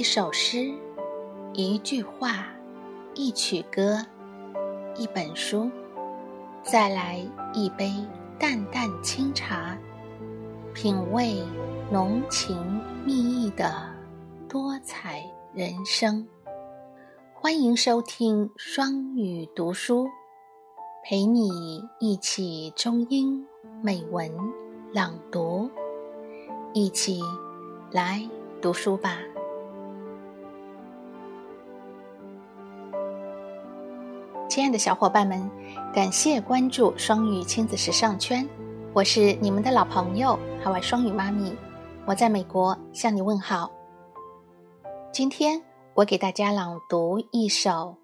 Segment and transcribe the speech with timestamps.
[0.00, 0.72] 一首诗，
[1.52, 2.46] 一句话，
[3.14, 3.98] 一曲歌，
[4.96, 5.70] 一本书，
[6.62, 7.22] 再来
[7.52, 7.92] 一杯
[8.38, 9.76] 淡淡清茶，
[10.72, 11.44] 品味
[11.92, 13.94] 浓情蜜意的
[14.48, 16.26] 多彩人生。
[17.34, 20.08] 欢迎收听双语读书，
[21.04, 23.46] 陪你一起中英
[23.82, 24.32] 美文
[24.94, 25.70] 朗读，
[26.72, 27.20] 一起
[27.92, 28.26] 来
[28.62, 29.18] 读书吧。
[34.50, 35.48] 亲爱的小伙伴们，
[35.94, 38.44] 感谢关注双语亲子时尚圈，
[38.92, 41.54] 我是你们的老朋友海外双语妈咪，
[42.04, 43.70] 我在美国向你问好。
[45.12, 45.62] 今天
[45.94, 47.94] 我给大家朗读一首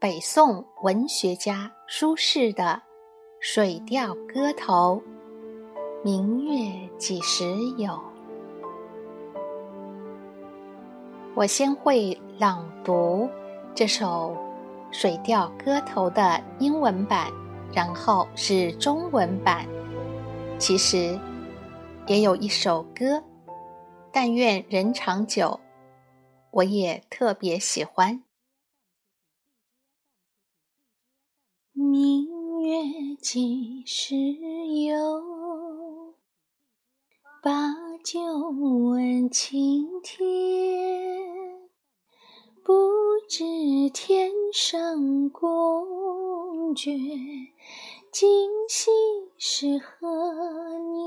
[0.00, 2.64] 北宋文学家苏轼的
[3.38, 5.00] 《水调歌头·
[6.02, 7.44] 明月几时
[7.76, 7.92] 有》。
[11.36, 13.30] 我先会朗读
[13.72, 14.36] 这首。
[14.92, 17.32] 《水调歌头》的英文版，
[17.72, 19.66] 然后是中文版。
[20.58, 21.18] 其实
[22.06, 23.22] 也有一首歌，
[24.12, 25.60] 但愿人长久，
[26.50, 28.22] 我也特别喜欢。
[31.72, 32.26] 明
[32.60, 36.14] 月几时有？
[37.42, 37.50] 把
[38.04, 41.39] 酒问青天。
[42.62, 42.72] 不
[43.26, 43.44] 知
[43.94, 47.48] 天上宫阙，
[48.12, 48.90] 今夕
[49.38, 51.00] 是何年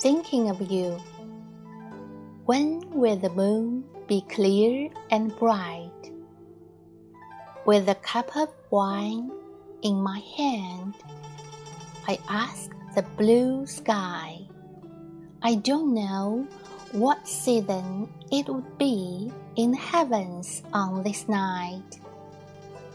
[0.00, 0.96] ？Thinking of you.
[2.46, 5.87] When will the moon be clear and bright?
[7.68, 9.30] With a cup of wine
[9.82, 10.94] in my hand,
[12.08, 14.38] I ask the blue sky.
[15.42, 16.48] I don't know
[16.92, 22.00] what season it would be in the heavens on this night.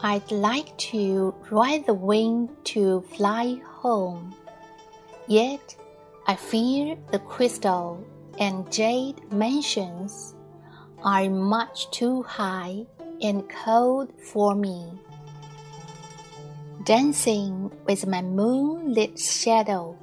[0.02, 4.34] I'd like to ride the wind to fly home.
[5.28, 5.76] Yet
[6.26, 8.04] I fear the crystal
[8.40, 10.34] and jade mansions
[11.04, 12.88] are much too high
[13.24, 14.92] and cold for me.
[16.84, 19.98] Dancing with my moonlit shadow,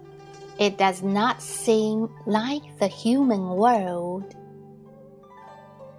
[0.58, 4.34] it does not seem like the human world.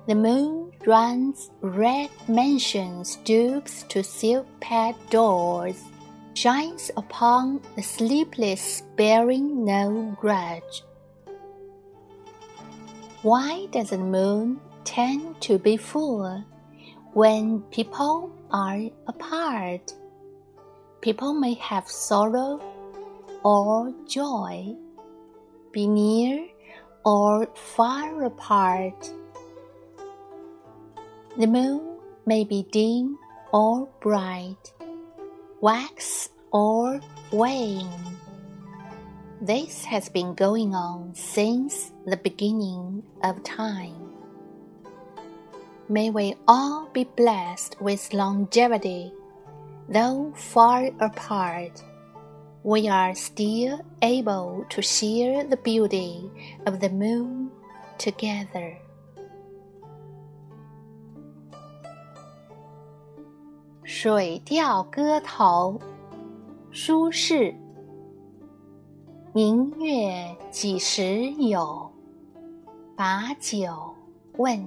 [0.08, 5.81] The moon runs red mansions stoops to silk pad doors,
[6.34, 10.84] shines upon the sleepless bearing no grudge.
[13.22, 16.44] Why does the moon tend to be full
[17.14, 19.94] when people are apart,
[21.02, 22.62] people may have sorrow
[23.44, 24.74] or joy,
[25.74, 26.48] be near
[27.04, 29.12] or far apart.
[31.38, 33.18] The moon may be dim
[33.52, 34.72] or bright,
[35.60, 37.02] wax or
[37.32, 37.90] wane.
[39.42, 44.11] This has been going on since the beginning of time.
[45.91, 49.12] May we all be blessed with longevity.
[49.89, 51.83] Though far apart,
[52.65, 56.28] we are still able to share the beauty
[56.67, 57.50] of the moon
[57.99, 58.78] together.
[63.84, 65.81] 水调歌头，
[66.72, 67.55] 苏轼。
[69.33, 71.93] 明月几时有？
[72.97, 73.94] 把酒
[74.39, 74.67] 问。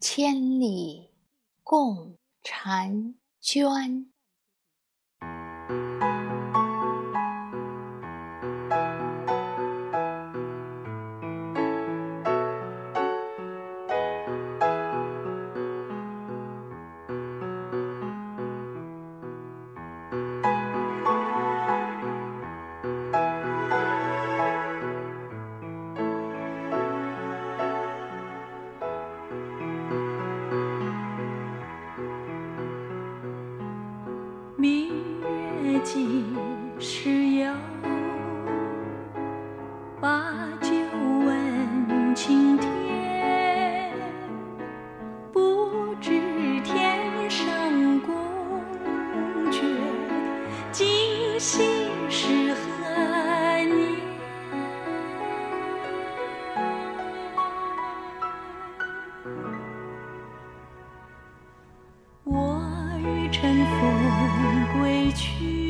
[0.00, 1.10] 千里
[1.62, 4.09] 共婵娟。
[62.24, 62.62] 我
[62.98, 65.69] 欲乘风归去。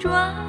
[0.00, 0.39] 抓